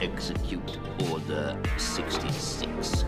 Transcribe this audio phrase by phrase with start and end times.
[0.00, 0.78] Execute
[1.10, 3.04] Order 66.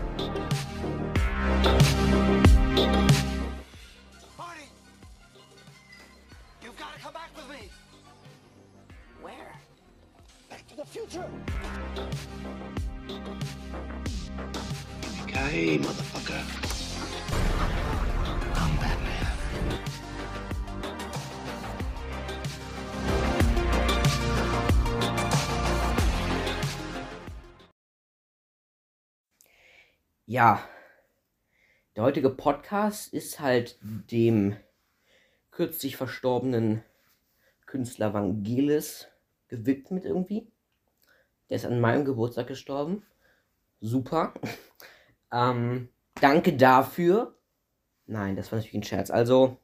[4.37, 4.63] Marty!
[6.63, 7.69] You've got to come back with me!
[9.21, 9.53] Where?
[10.49, 11.25] Back to the future!
[15.23, 16.68] Okay, motherfucker.
[30.31, 30.63] Ja,
[31.95, 34.55] der heutige Podcast ist halt dem
[35.49, 36.83] kürzlich verstorbenen
[37.65, 39.07] Künstler Vangelis
[39.47, 40.45] gewidmet irgendwie.
[41.49, 43.01] Der ist an meinem Geburtstag gestorben.
[43.81, 44.35] Super.
[45.33, 45.89] ähm,
[46.21, 47.33] danke dafür.
[48.05, 49.09] Nein, das war natürlich ein Scherz.
[49.09, 49.57] Also,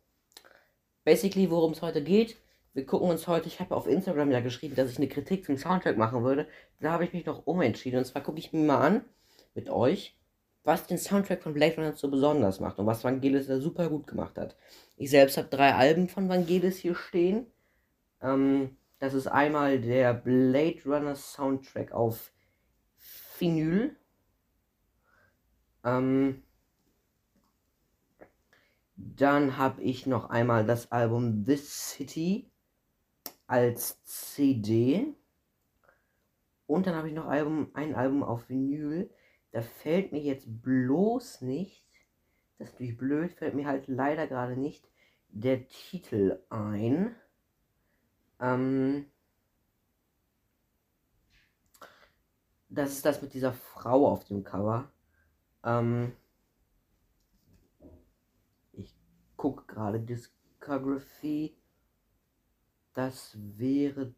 [1.04, 2.38] basically, worum es heute geht.
[2.74, 5.60] Wir gucken uns heute, ich habe auf Instagram ja geschrieben, dass ich eine Kritik zum
[5.60, 6.48] Soundtrack machen würde.
[6.80, 8.00] Da habe ich mich noch umentschieden.
[8.00, 9.06] Und zwar gucke ich mir mal an,
[9.54, 10.16] mit euch,
[10.66, 14.08] was den Soundtrack von Blade Runner so besonders macht und was Vangelis da super gut
[14.08, 14.58] gemacht hat.
[14.98, 17.46] Ich selbst habe drei Alben von Vangelis hier stehen.
[18.22, 22.34] Ähm, das ist einmal der Blade Runner Soundtrack auf
[23.38, 23.96] Vinyl.
[25.84, 26.44] Ähm,
[28.96, 32.50] dann habe ich noch einmal das Album This City
[33.46, 35.14] als CD.
[36.66, 39.12] Und dann habe ich noch Album, ein Album auf Vinyl.
[39.56, 41.88] Da fällt mir jetzt bloß nicht,
[42.58, 44.86] das ist natürlich blöd, fällt mir halt leider gerade nicht
[45.30, 47.16] der Titel ein.
[48.42, 49.06] Ähm,
[52.68, 54.92] das ist das mit dieser Frau auf dem Cover.
[55.64, 56.12] Ähm,
[58.74, 58.94] ich
[59.38, 61.56] gucke gerade Discography.
[62.94, 64.14] Das wäre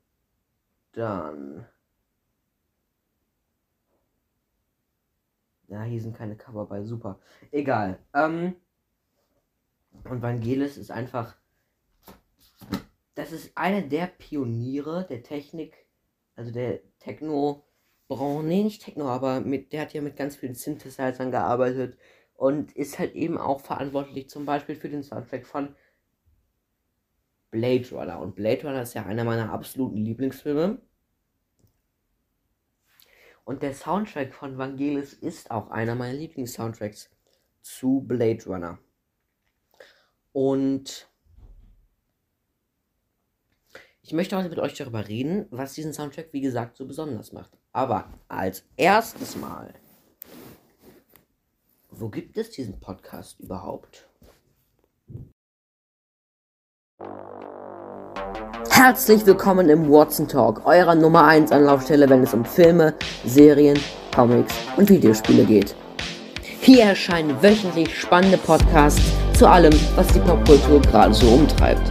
[0.93, 1.67] dann.
[5.67, 7.19] Ja, hier sind keine Cover bei, super.
[7.51, 7.99] Egal.
[8.13, 8.55] Ähm,
[10.05, 11.35] und Vangelis ist einfach.
[13.15, 15.87] Das ist einer der Pioniere der Technik,
[16.35, 17.63] also der Techno.
[18.07, 21.97] Branche, nee, nicht Techno, aber mit, der hat ja mit ganz vielen Synthesizern gearbeitet
[22.35, 25.75] und ist halt eben auch verantwortlich zum Beispiel für den Soundtrack von
[27.51, 28.19] Blade Runner.
[28.19, 30.81] Und Blade Runner ist ja einer meiner absoluten Lieblingsfilme.
[33.47, 37.09] Und der Soundtrack von Vangelis ist auch einer meiner Lieblingssoundtracks
[37.61, 38.77] zu Blade Runner.
[40.33, 41.09] Und
[44.01, 47.57] ich möchte heute mit euch darüber reden, was diesen Soundtrack, wie gesagt, so besonders macht.
[47.71, 49.73] Aber als erstes Mal,
[51.89, 54.09] wo gibt es diesen Podcast überhaupt?
[58.79, 62.93] Herzlich willkommen im Watson Talk, eurer Nummer 1 Anlaufstelle, wenn es um Filme,
[63.25, 63.79] Serien,
[64.13, 65.75] Comics und Videospiele geht.
[66.61, 69.01] Hier erscheinen wöchentlich spannende Podcasts
[69.33, 71.81] zu allem, was die Popkultur gerade so umtreibt.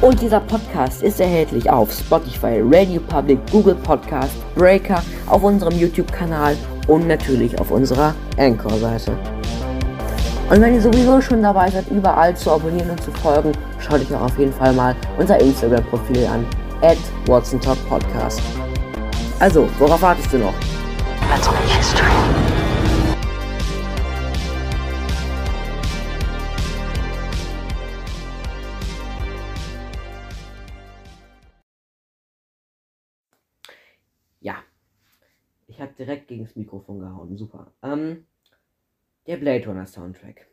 [0.00, 6.56] Und dieser Podcast ist erhältlich auf Spotify, Radio Public, Google Podcast, Breaker, auf unserem YouTube-Kanal
[6.86, 9.16] und natürlich auf unserer Anchor-Seite.
[10.48, 13.50] Und wenn ihr sowieso schon dabei seid, überall zu abonnieren und zu folgen,
[13.82, 16.46] schaut euch auch auf jeden Fall mal unser Instagram-Profil an,
[16.80, 18.40] at WatsonTalkPodcast.
[19.38, 20.54] Also, worauf wartest du noch?
[21.28, 22.06] Let's make history.
[34.40, 34.56] Ja,
[35.66, 37.72] ich habe direkt gegen das Mikrofon gehauen, super.
[37.82, 38.26] Ähm,
[39.26, 40.51] der Blade Runner Soundtrack.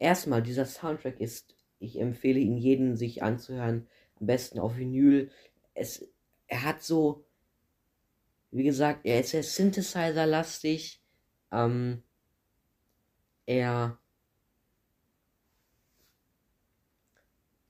[0.00, 3.86] Erstmal, dieser Soundtrack ist, ich empfehle ihn jedem sich anzuhören,
[4.18, 5.30] am besten auf Vinyl.
[5.74, 6.08] Es,
[6.48, 7.24] er hat so,
[8.50, 11.02] wie gesagt, er ist sehr Synthesizer-lastig.
[11.52, 12.02] Ähm,
[13.44, 13.98] er,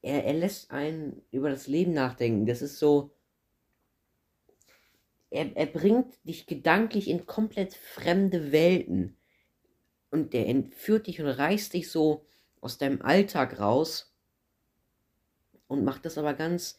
[0.01, 2.47] er, er lässt einen über das Leben nachdenken.
[2.47, 3.11] Das ist so,
[5.31, 9.17] er, er bringt dich gedanklich in komplett fremde Welten.
[10.11, 12.25] Und der entführt dich und reißt dich so
[12.61, 14.13] aus deinem Alltag raus.
[15.69, 16.79] Und macht das aber ganz,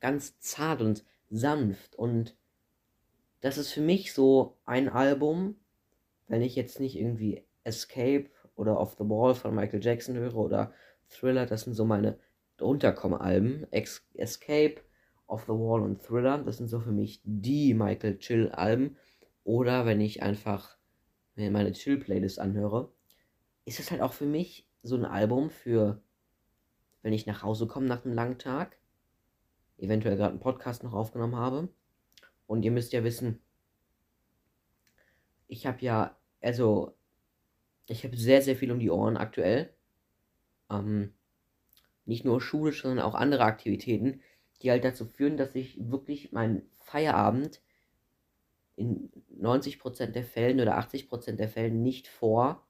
[0.00, 1.94] ganz zart und sanft.
[1.94, 2.36] Und
[3.40, 5.56] das ist für mich so ein Album,
[6.26, 10.72] wenn ich jetzt nicht irgendwie Escape oder Off the Wall von Michael Jackson höre oder
[11.08, 12.18] Thriller, das sind so meine
[12.60, 13.66] Unterkommen-Alben.
[13.70, 14.80] Escape
[15.26, 16.38] Off the Wall und Thriller.
[16.38, 18.96] Das sind so für mich die Michael Chill Alben.
[19.46, 20.76] Oder wenn ich einfach
[21.36, 22.90] mir meine Chill Playlist anhöre,
[23.64, 26.02] ist es halt auch für mich so ein Album für,
[27.02, 28.76] wenn ich nach Hause komme nach einem langen Tag
[29.78, 31.68] eventuell gerade einen Podcast noch aufgenommen habe.
[32.48, 33.40] Und ihr müsst ja wissen,
[35.46, 36.96] ich habe ja, also,
[37.86, 39.72] ich habe sehr, sehr viel um die Ohren aktuell.
[40.70, 41.14] Ähm,
[42.04, 44.22] nicht nur schulisch, sondern auch andere Aktivitäten,
[44.60, 47.60] die halt dazu führen, dass ich wirklich meinen Feierabend
[48.76, 52.66] in 90% der Fällen oder 80% der Fällen nicht vor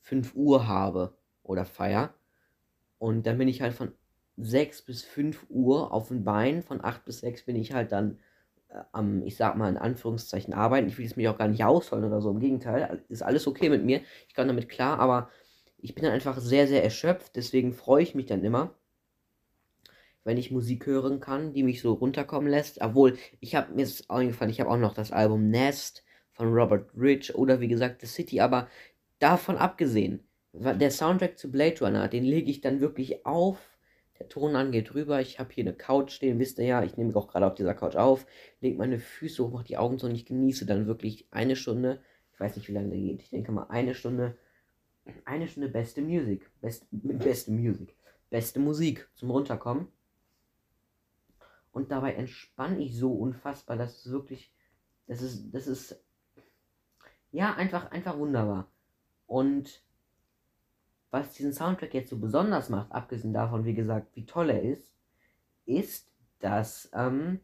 [0.00, 2.14] 5 Uhr habe oder feier.
[2.98, 3.92] Und dann bin ich halt von
[4.36, 8.18] 6 bis 5 Uhr auf dem Bein, von 8 bis 6 bin ich halt dann
[8.68, 10.88] äh, am, ich sag mal in Anführungszeichen, arbeiten.
[10.88, 13.68] Ich will es mich auch gar nicht ausholen oder so, im Gegenteil, ist alles okay
[13.68, 15.30] mit mir, ich kann damit klar, aber
[15.78, 18.74] ich bin dann einfach sehr, sehr erschöpft, deswegen freue ich mich dann immer,
[20.24, 22.80] wenn ich Musik hören kann, die mich so runterkommen lässt.
[22.80, 26.90] Obwohl, ich habe mir ist eingefallen, ich habe auch noch das Album Nest von Robert
[26.96, 28.68] Rich oder wie gesagt The City, aber
[29.18, 33.58] davon abgesehen, der Soundtrack zu Blade Runner, den lege ich dann wirklich auf.
[34.18, 35.20] Der Ton angeht rüber.
[35.20, 36.82] Ich habe hier eine Couch stehen, wisst ihr ja.
[36.84, 38.26] Ich nehme auch gerade auf dieser Couch auf,
[38.60, 42.02] lege meine Füße hoch, mache die Augen zu und ich genieße dann wirklich eine Stunde.
[42.32, 43.22] Ich weiß nicht, wie lange der geht.
[43.22, 44.36] Ich denke mal eine Stunde.
[45.24, 46.50] Eine Stunde beste Musik.
[46.60, 47.96] Best, beste Musik.
[48.30, 49.88] Beste Musik zum Runterkommen.
[51.72, 54.52] Und dabei entspanne ich so unfassbar, dass es wirklich.
[55.06, 55.50] Das ist.
[55.52, 56.02] Das ist.
[57.30, 58.70] Ja, einfach, einfach wunderbar.
[59.26, 59.82] Und
[61.10, 64.94] was diesen Soundtrack jetzt so besonders macht, abgesehen davon, wie gesagt, wie toll er ist,
[65.66, 66.10] ist,
[66.40, 67.40] dass, ähm,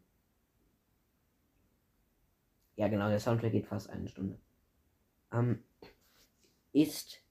[2.77, 4.39] ja genau, der Soundtrack geht fast eine Stunde,
[5.33, 5.63] ähm,
[6.73, 7.23] ist,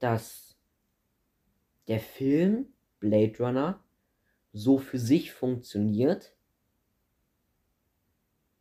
[0.00, 0.56] dass
[1.86, 3.83] der Film Blade Runner
[4.54, 6.32] so für sich funktioniert.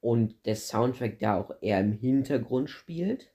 [0.01, 3.31] Und der Soundtrack da auch eher im Hintergrund spielt.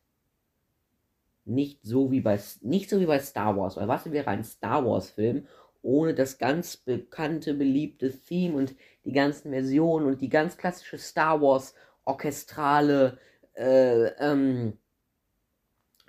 [1.46, 4.84] Nicht so wie bei nicht so wie bei Star Wars, weil was wäre ein Star
[4.84, 5.46] Wars Film
[5.80, 8.74] ohne das ganz bekannte beliebte Theme und
[9.06, 11.72] die ganzen Versionen und die ganz klassische Star Wars
[12.04, 13.18] orchestrale
[13.54, 14.76] äh, ähm,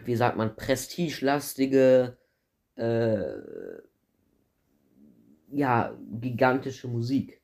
[0.04, 2.18] wie sagt man prestigelastige
[2.76, 3.24] äh,
[5.52, 7.42] ja gigantische Musik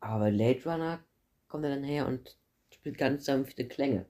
[0.00, 1.00] aber Late Runner
[1.48, 2.36] kommt er dann her und
[2.70, 4.06] spielt ganz sanfte Klänge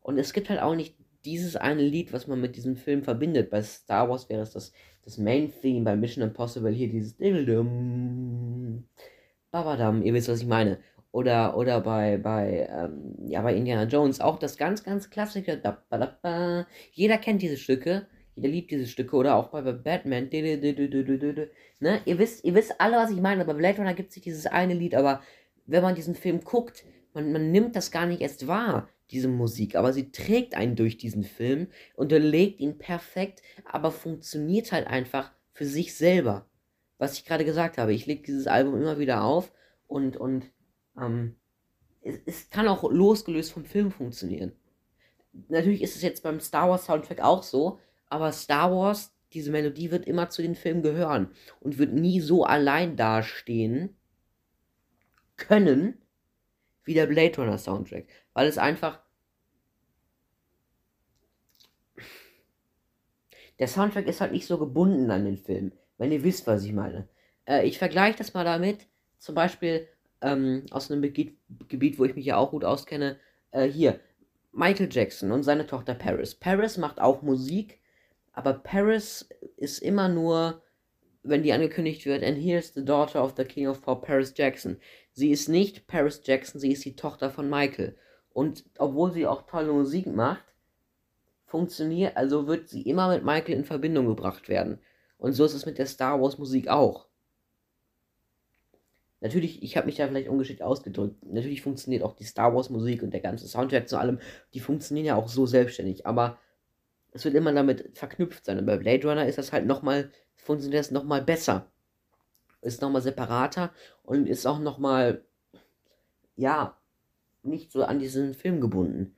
[0.00, 3.50] und es gibt halt auch nicht dieses eine Lied, was man mit diesem Film verbindet.
[3.50, 4.72] Bei Star Wars wäre es das,
[5.04, 7.14] das Main Theme, bei Mission Impossible hier dieses
[9.50, 10.78] Babadam, ihr wisst, was ich meine.
[11.10, 15.60] Oder, oder bei, bei, ähm, ja, bei Indiana Jones auch das ganz, ganz klassische.
[16.92, 18.06] Jeder kennt diese Stücke,
[18.38, 19.16] jeder liebt diese Stücke.
[19.16, 20.28] Oder auch bei, bei Batman.
[20.30, 22.00] Ne?
[22.04, 23.44] Ihr wisst, ihr wisst alle, was ich meine.
[23.44, 25.22] Bei Blade Runner gibt es nicht dieses eine Lied, aber
[25.66, 29.74] wenn man diesen Film guckt, man, man nimmt das gar nicht erst wahr diese Musik,
[29.74, 35.64] aber sie trägt einen durch diesen Film, unterlegt ihn perfekt, aber funktioniert halt einfach für
[35.64, 36.46] sich selber.
[36.98, 39.50] Was ich gerade gesagt habe, ich lege dieses Album immer wieder auf
[39.86, 40.44] und, und
[41.00, 41.36] ähm,
[42.02, 44.52] es, es kann auch losgelöst vom Film funktionieren.
[45.48, 47.78] Natürlich ist es jetzt beim Star Wars Soundtrack auch so,
[48.08, 52.44] aber Star Wars, diese Melodie wird immer zu den Filmen gehören und wird nie so
[52.44, 53.96] allein dastehen
[55.36, 55.98] können,
[56.84, 59.00] wie der Blade Runner Soundtrack, weil es einfach
[63.58, 66.72] der Soundtrack ist halt nicht so gebunden an den Film, wenn ihr wisst, was ich
[66.72, 67.08] meine.
[67.44, 68.86] Äh, ich vergleiche das mal damit,
[69.18, 69.88] zum Beispiel
[70.20, 71.36] ähm, aus einem Gebiet,
[71.68, 73.18] Gebiet, wo ich mich ja auch gut auskenne,
[73.50, 74.00] äh, hier,
[74.52, 76.34] Michael Jackson und seine Tochter Paris.
[76.34, 77.80] Paris macht auch Musik,
[78.38, 80.62] aber Paris ist immer nur,
[81.24, 84.76] wenn die angekündigt wird, and here's the daughter of the King of Pop, Paris Jackson.
[85.10, 87.96] Sie ist nicht Paris Jackson, sie ist die Tochter von Michael.
[88.32, 90.44] Und obwohl sie auch tolle Musik macht,
[91.46, 94.78] funktioniert, also wird sie immer mit Michael in Verbindung gebracht werden.
[95.18, 97.08] Und so ist es mit der Star Wars Musik auch.
[99.20, 101.26] Natürlich, ich habe mich da vielleicht ungeschickt ausgedrückt.
[101.26, 104.20] Natürlich funktioniert auch die Star Wars Musik und der ganze Soundtrack zu allem,
[104.54, 106.38] die funktionieren ja auch so selbstständig, aber
[107.12, 108.58] es wird immer damit verknüpft sein.
[108.58, 111.70] Und bei Blade Runner ist das halt nochmal, funktioniert das nochmal besser
[112.60, 113.72] ist nochmal separater
[114.02, 115.24] und ist auch nochmal,
[116.36, 116.76] ja,
[117.42, 119.16] nicht so an diesen Film gebunden.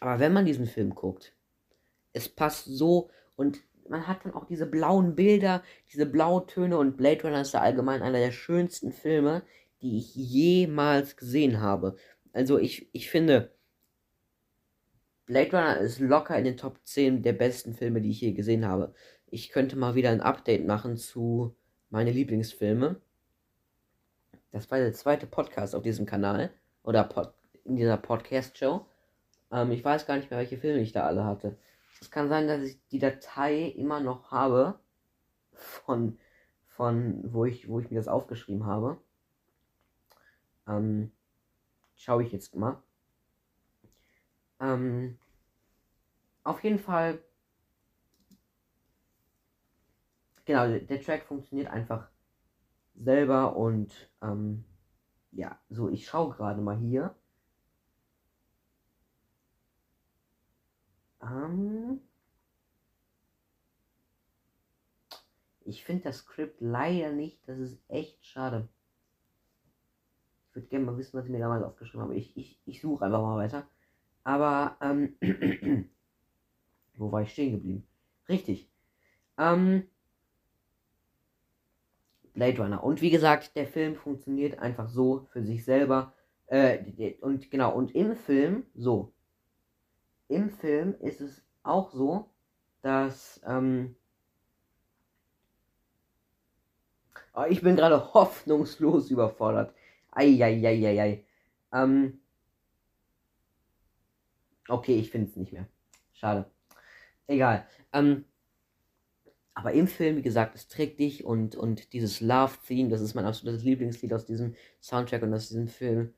[0.00, 1.34] Aber wenn man diesen Film guckt,
[2.12, 5.62] es passt so und man hat dann auch diese blauen Bilder,
[5.92, 9.42] diese Blautöne und Blade Runner ist ja allgemein einer der schönsten Filme,
[9.80, 11.96] die ich jemals gesehen habe.
[12.32, 13.52] Also ich, ich finde,
[15.26, 18.64] Blade Runner ist locker in den Top 10 der besten Filme, die ich je gesehen
[18.64, 18.94] habe.
[19.26, 21.56] Ich könnte mal wieder ein Update machen zu
[21.90, 23.00] meine Lieblingsfilme.
[24.52, 26.50] Das war der zweite Podcast auf diesem Kanal
[26.84, 28.86] oder Pod, in dieser Podcast-Show.
[29.50, 31.58] Ähm, ich weiß gar nicht mehr, welche Filme ich da alle hatte.
[32.00, 34.78] Es kann sein, dass ich die Datei immer noch habe
[35.52, 36.18] von,
[36.68, 39.00] von, wo ich, wo ich mir das aufgeschrieben habe.
[40.68, 41.10] Ähm,
[41.96, 42.80] schaue ich jetzt mal.
[44.60, 45.18] Ähm,
[46.44, 47.22] auf jeden Fall.
[50.44, 52.08] Genau, der, Track funktioniert einfach
[52.94, 54.64] selber und ähm,
[55.32, 57.14] ja, so ich schaue gerade mal hier.
[61.22, 62.00] Ähm,
[65.64, 68.68] ich finde das Skript leider nicht, das ist echt schade.
[70.50, 72.14] Ich würde gerne mal wissen, was ich mir damals aufgeschrieben habe.
[72.14, 73.66] Ich, ich, ich suche einfach mal weiter.
[74.26, 75.14] Aber, ähm,
[76.96, 77.86] wo war ich stehen geblieben?
[78.28, 78.68] Richtig.
[79.38, 79.84] Ähm,
[82.34, 82.82] Blade Runner.
[82.82, 86.12] Und wie gesagt, der Film funktioniert einfach so für sich selber.
[86.48, 89.12] Äh, und genau, und im Film, so.
[90.26, 92.28] Im Film ist es auch so,
[92.82, 93.94] dass, ähm,
[97.32, 99.72] oh, ich bin gerade hoffnungslos überfordert.
[100.10, 101.24] Eieieiei.
[101.72, 102.18] Ähm,
[104.68, 105.68] okay, ich finde es nicht mehr.
[106.12, 106.50] Schade.
[107.26, 107.66] Egal.
[107.92, 108.24] Ähm,
[109.54, 113.24] aber im Film, wie gesagt, es trägt dich und, und dieses Love-Theme, das ist mein
[113.24, 116.12] absolutes Lieblingslied aus diesem Soundtrack und aus diesem Film.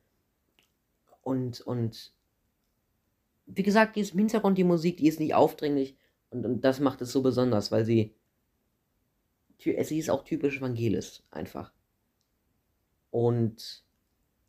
[1.21, 2.13] Und, und
[3.45, 5.97] wie gesagt, die ist im Hintergrund, die Musik, die ist nicht aufdringlich
[6.31, 8.13] und, und das macht es so besonders, weil sie,
[9.57, 11.71] sie ist auch typisch Vangelis, einfach.
[13.09, 13.83] Und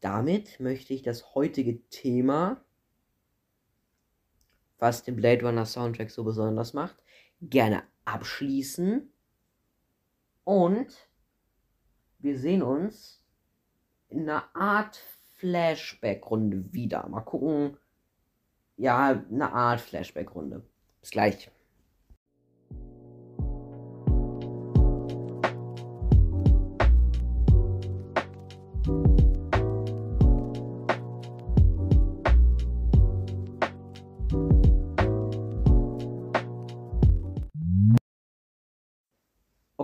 [0.01, 2.63] damit möchte ich das heutige Thema,
[4.81, 6.97] was den Blade Runner Soundtrack so besonders macht,
[7.41, 9.13] gerne abschließen.
[10.45, 11.09] Und
[12.19, 13.23] wir sehen uns
[14.09, 15.01] in einer Art
[15.37, 17.09] Flashback-Runde wieder.
[17.09, 17.77] Mal gucken.
[18.77, 20.65] Ja, eine Art Flashback-Runde.
[21.01, 21.51] Bis gleich.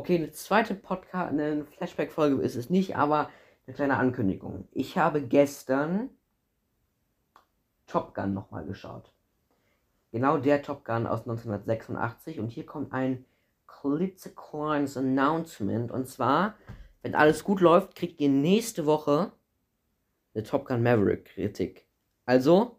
[0.06, 3.28] Okay, eine zweite Podcast, eine Flashback-Folge ist es nicht, aber
[3.66, 4.68] eine kleine Ankündigung.
[4.70, 6.10] Ich habe gestern
[7.88, 9.12] Top Gun nochmal geschaut.
[10.12, 13.24] Genau der Top Gun aus 1986 und hier kommt ein
[13.66, 16.54] klitzekleines Announcement und zwar,
[17.02, 19.32] wenn alles gut läuft, kriegt ihr nächste Woche
[20.34, 21.84] eine Top Gun Maverick Kritik.
[22.26, 22.78] Also,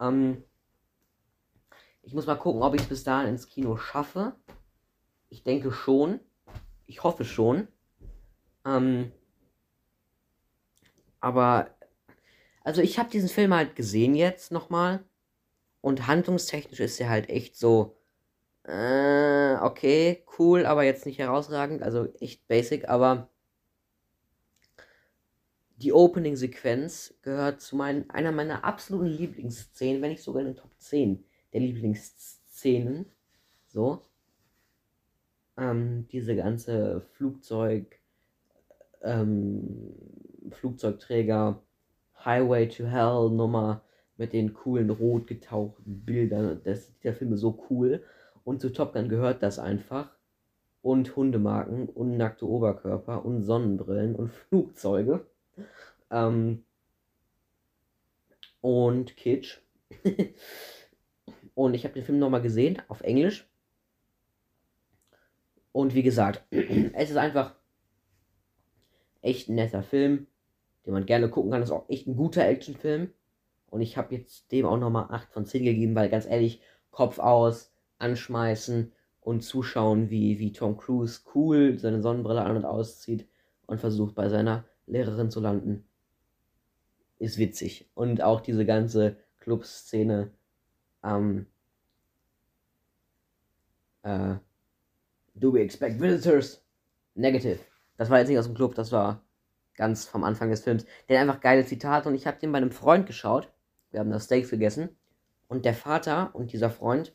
[0.00, 0.42] ähm,
[2.02, 4.34] ich muss mal gucken, ob ich es bis dahin ins Kino schaffe.
[5.28, 6.18] Ich denke schon.
[6.86, 7.68] Ich hoffe schon.
[8.64, 9.12] Ähm,
[11.20, 11.70] aber,
[12.64, 15.04] also ich habe diesen Film halt gesehen jetzt nochmal.
[15.80, 17.96] Und handlungstechnisch ist er halt echt so,
[18.64, 21.82] äh, okay, cool, aber jetzt nicht herausragend.
[21.82, 23.28] Also echt basic, aber
[25.76, 30.70] die Opening-Sequenz gehört zu meinen, einer meiner absoluten Lieblingsszenen, wenn nicht sogar in den Top
[30.78, 33.06] 10 der Lieblingsszenen.
[33.66, 34.02] So
[35.56, 37.98] ähm, diese ganze Flugzeug,
[39.02, 39.94] ähm,
[40.50, 41.62] Flugzeugträger,
[42.24, 43.82] Highway to Hell Nummer
[44.16, 46.60] mit den coolen rot getauchten Bildern.
[46.64, 48.02] Das, der Film ist so cool.
[48.44, 50.10] Und zu Top Gun gehört das einfach.
[50.80, 55.26] Und Hundemarken und nackte Oberkörper und Sonnenbrillen und Flugzeuge.
[56.10, 56.64] Ähm,
[58.60, 59.58] und Kitsch.
[61.54, 63.48] und ich habe den Film nochmal gesehen auf Englisch.
[65.72, 67.54] Und wie gesagt, es ist einfach
[69.22, 70.26] echt ein netter Film,
[70.84, 71.62] den man gerne gucken kann.
[71.62, 73.10] Es ist auch echt ein guter Actionfilm.
[73.70, 76.60] Und ich habe jetzt dem auch nochmal 8 von 10 gegeben, weil ganz ehrlich,
[76.90, 83.26] Kopf aus, anschmeißen und zuschauen, wie, wie Tom Cruise cool seine Sonnenbrille an und auszieht
[83.66, 85.86] und versucht bei seiner Lehrerin zu landen.
[87.18, 87.88] Ist witzig.
[87.94, 90.32] Und auch diese ganze Clubszene
[91.02, 91.46] ähm,
[94.02, 94.34] äh,
[95.34, 96.62] Do we expect visitors?
[97.14, 97.58] Negative.
[97.96, 99.24] Das war jetzt nicht aus dem Club, das war
[99.74, 100.84] ganz vom Anfang des Films.
[101.08, 103.50] Der hat einfach geile Zitate und ich habe den bei einem Freund geschaut.
[103.90, 104.90] Wir haben das Steak gegessen.
[105.48, 107.14] Und der Vater und dieser Freund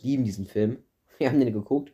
[0.00, 0.82] lieben diesen Film.
[1.18, 1.92] Wir haben den geguckt.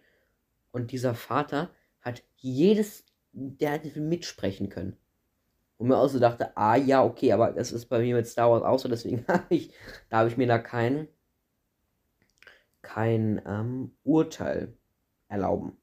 [0.71, 1.71] Und dieser Vater
[2.01, 4.97] hat jedes, der hat den Film mitsprechen können.
[5.77, 8.51] Und mir auch so dachte, ah ja, okay, aber das ist bei mir mit Star
[8.51, 9.73] Wars auch so, deswegen habe ich,
[10.09, 11.09] da habe ich mir da kein,
[12.83, 14.78] kein ähm, Urteil
[15.29, 15.77] erlauben.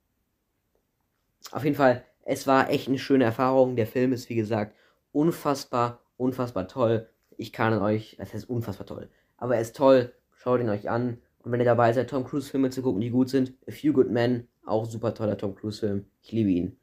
[1.52, 3.76] Auf jeden Fall, es war echt eine schöne Erfahrung.
[3.76, 4.76] Der Film ist, wie gesagt,
[5.12, 7.10] unfassbar, unfassbar toll.
[7.38, 10.14] Ich kann euch, das heißt unfassbar toll, aber er ist toll.
[10.32, 11.22] Schaut ihn euch an.
[11.40, 13.94] Und wenn ihr dabei seid, Tom Cruise Filme zu gucken, die gut sind, A Few
[13.94, 16.06] Good Men, auch super toller Tom Cruise Film.
[16.22, 16.78] Ich liebe ihn.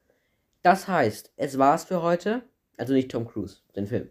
[0.62, 2.42] Das heißt, es war's für heute.
[2.76, 4.08] Also nicht Tom Cruise, den Film.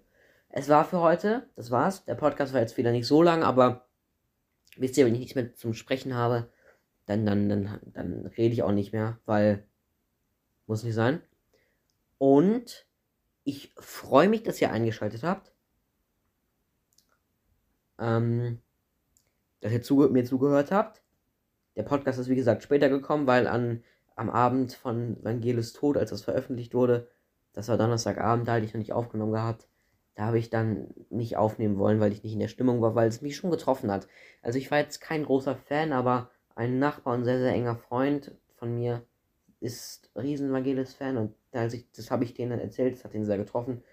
[0.49, 1.49] Es war für heute.
[1.55, 2.05] Das war's.
[2.05, 3.87] Der Podcast war jetzt wieder nicht so lang, aber
[4.75, 6.49] wisst ihr, wenn ich nichts mehr zum Sprechen habe,
[7.11, 9.65] dann, dann, dann, dann rede ich auch nicht mehr, weil
[10.67, 11.21] muss nicht sein.
[12.17, 12.87] Und
[13.43, 15.51] ich freue mich, dass ihr eingeschaltet habt.
[17.99, 18.59] Ähm,
[19.59, 21.01] dass ihr zuge mir zugehört habt.
[21.75, 23.83] Der Podcast ist wie gesagt später gekommen, weil an,
[24.15, 27.07] am Abend von Vangelis Tod, als das veröffentlicht wurde,
[27.53, 29.67] das war Donnerstagabend, da hatte ich noch nicht aufgenommen gehabt.
[30.15, 33.07] Da habe ich dann nicht aufnehmen wollen, weil ich nicht in der Stimmung war, weil
[33.07, 34.07] es mich schon getroffen hat.
[34.41, 38.31] Also ich war jetzt kein großer Fan, aber ein Nachbar und sehr, sehr enger Freund
[38.55, 39.03] von mir
[39.59, 43.37] ist riesen Vangelis-Fan und als ich, das habe ich denen erzählt, das hat ihn sehr
[43.37, 43.83] getroffen.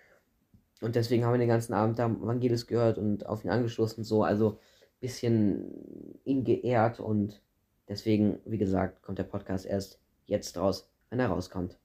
[0.80, 4.22] Und deswegen haben wir den ganzen Abend da Vangelis gehört und auf ihn angestoßen, so,
[4.22, 7.42] also ein bisschen ihn geehrt und
[7.88, 11.78] deswegen, wie gesagt, kommt der Podcast erst jetzt raus, wenn er rauskommt.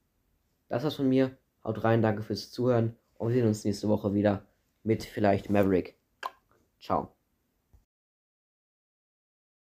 [0.70, 1.36] Das war's von mir.
[1.64, 4.46] Haut rein, danke fürs Zuhören und wir sehen uns nächste Woche wieder
[4.84, 5.96] mit vielleicht Maverick.
[6.80, 7.23] Ciao.